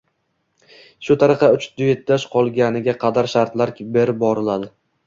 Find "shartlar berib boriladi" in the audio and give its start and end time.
3.37-4.75